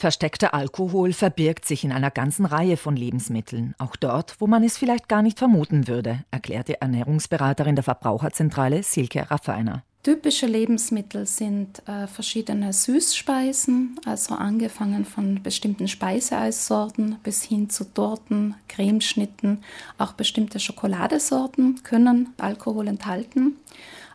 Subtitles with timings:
[0.00, 4.78] Versteckter Alkohol verbirgt sich in einer ganzen Reihe von Lebensmitteln, auch dort, wo man es
[4.78, 9.84] vielleicht gar nicht vermuten würde, erklärte Ernährungsberaterin der Verbraucherzentrale Silke Raffiner.
[10.02, 18.54] Typische Lebensmittel sind äh, verschiedene Süßspeisen, also angefangen von bestimmten Speiseeissorten bis hin zu Torten,
[18.68, 19.62] Cremeschnitten.
[19.98, 23.58] Auch bestimmte Schokoladesorten können Alkohol enthalten,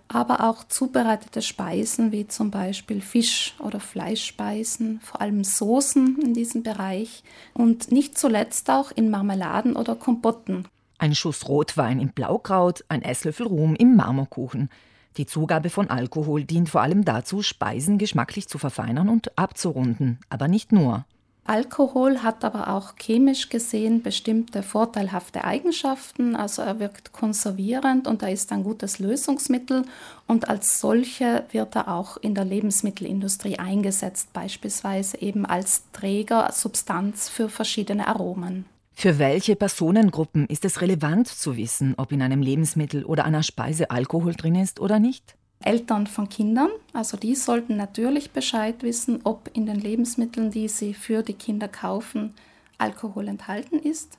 [0.08, 6.64] aber auch zubereitete Speisen wie zum Beispiel Fisch- oder Fleischspeisen, vor allem Soßen in diesem
[6.64, 10.68] Bereich und nicht zuletzt auch in Marmeladen oder Kompotten.
[10.98, 14.70] Ein Schuss Rotwein im Blaukraut, ein Esslöffel Ruhm im Marmorkuchen.
[15.18, 20.48] Die Zugabe von Alkohol dient vor allem dazu, Speisen geschmacklich zu verfeinern und abzurunden, aber
[20.48, 21.06] nicht nur.
[21.48, 26.36] Alkohol hat aber auch chemisch gesehen bestimmte vorteilhafte Eigenschaften.
[26.36, 29.84] Also er wirkt konservierend und er ist ein gutes Lösungsmittel
[30.26, 37.48] und als solche wird er auch in der Lebensmittelindustrie eingesetzt, beispielsweise eben als Trägersubstanz für
[37.48, 38.66] verschiedene Aromen.
[38.96, 43.92] Für welche Personengruppen ist es relevant zu wissen, ob in einem Lebensmittel oder einer Speise
[43.92, 45.36] Alkohol drin ist oder nicht?
[45.66, 50.94] Eltern von Kindern, also die sollten natürlich Bescheid wissen, ob in den Lebensmitteln, die sie
[50.94, 52.34] für die Kinder kaufen,
[52.78, 54.18] Alkohol enthalten ist.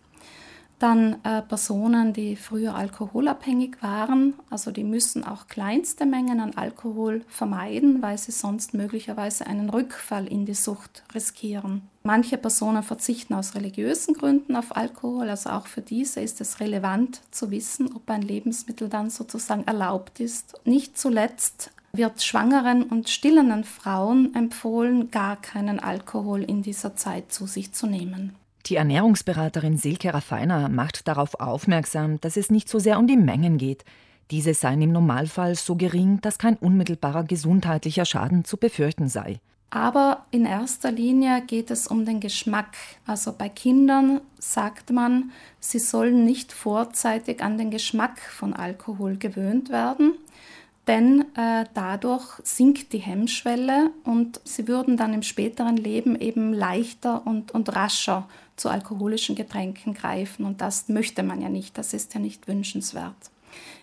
[0.78, 7.24] Dann äh, Personen, die früher alkoholabhängig waren, also die müssen auch kleinste Mengen an Alkohol
[7.28, 11.82] vermeiden, weil sie sonst möglicherweise einen Rückfall in die Sucht riskieren.
[12.02, 17.22] Manche Personen verzichten aus religiösen Gründen auf Alkohol, also auch für diese ist es relevant
[17.30, 20.60] zu wissen, ob ein Lebensmittel dann sozusagen erlaubt ist.
[20.66, 27.46] Nicht zuletzt wird schwangeren und stillenden Frauen empfohlen, gar keinen Alkohol in dieser Zeit zu
[27.46, 28.34] sich zu nehmen.
[28.66, 33.58] Die Ernährungsberaterin Silke Raffiner macht darauf aufmerksam, dass es nicht so sehr um die Mengen
[33.58, 33.84] geht.
[34.32, 39.38] Diese seien im Normalfall so gering, dass kein unmittelbarer gesundheitlicher Schaden zu befürchten sei.
[39.70, 42.76] Aber in erster Linie geht es um den Geschmack.
[43.06, 49.70] Also bei Kindern sagt man, sie sollen nicht vorzeitig an den Geschmack von Alkohol gewöhnt
[49.70, 50.14] werden,
[50.86, 57.26] denn äh, dadurch sinkt die Hemmschwelle und sie würden dann im späteren Leben eben leichter
[57.26, 62.14] und, und rascher zu alkoholischen Getränken greifen und das möchte man ja nicht, das ist
[62.14, 63.30] ja nicht wünschenswert.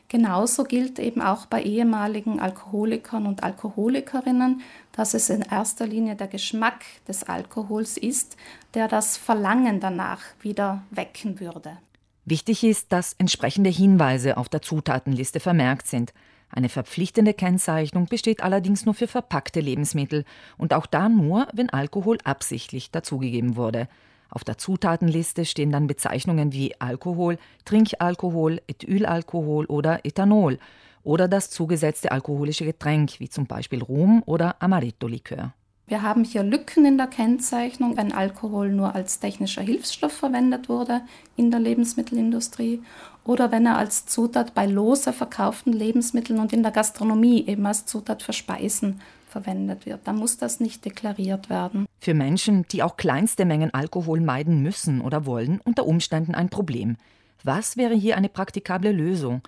[0.08, 6.28] Genauso gilt eben auch bei ehemaligen Alkoholikern und Alkoholikerinnen, dass es in erster Linie der
[6.28, 8.38] Geschmack des Alkohols ist,
[8.76, 11.78] der das Verlangen danach wieder wecken würde.
[12.26, 16.14] Wichtig ist, dass entsprechende Hinweise auf der Zutatenliste vermerkt sind.
[16.56, 20.24] Eine verpflichtende Kennzeichnung besteht allerdings nur für verpackte Lebensmittel
[20.56, 23.88] und auch da nur, wenn Alkohol absichtlich dazugegeben wurde.
[24.30, 30.60] Auf der Zutatenliste stehen dann Bezeichnungen wie Alkohol, Trinkalkohol, Ethylalkohol oder Ethanol
[31.02, 35.54] oder das zugesetzte alkoholische Getränk wie zum Beispiel Rum oder Amaretto-Likör.
[35.86, 41.02] Wir haben hier Lücken in der Kennzeichnung, wenn Alkohol nur als technischer Hilfsstoff verwendet wurde
[41.36, 42.82] in der Lebensmittelindustrie
[43.26, 47.86] oder wenn er als Zutat bei lose verkauften Lebensmitteln und in der Gastronomie eben als
[47.86, 50.02] Zutat für Speisen verwendet wird.
[50.06, 51.86] Dann muss das nicht deklariert werden.
[52.00, 56.96] Für Menschen, die auch kleinste Mengen Alkohol meiden müssen oder wollen, unter Umständen ein Problem.
[57.44, 59.42] Was wäre hier eine praktikable Lösung?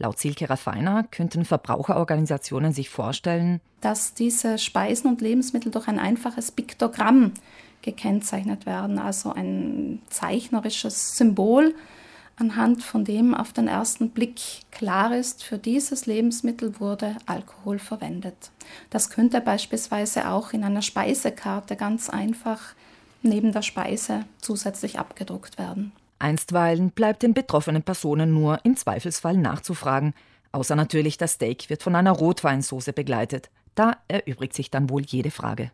[0.00, 6.52] Laut Silke Raffiner könnten Verbraucherorganisationen sich vorstellen, dass diese Speisen und Lebensmittel durch ein einfaches
[6.52, 7.34] Piktogramm
[7.82, 11.74] gekennzeichnet werden, also ein zeichnerisches Symbol,
[12.36, 14.40] anhand von dem auf den ersten Blick
[14.70, 18.52] klar ist, für dieses Lebensmittel wurde Alkohol verwendet.
[18.88, 22.74] Das könnte beispielsweise auch in einer Speisekarte ganz einfach
[23.20, 25.92] neben der Speise zusätzlich abgedruckt werden.
[26.20, 30.14] Einstweilen bleibt den betroffenen Personen nur im Zweifelsfall nachzufragen,
[30.52, 33.50] außer natürlich das Steak wird von einer Rotweinsoße begleitet.
[33.74, 35.70] Da erübrigt sich dann wohl jede Frage.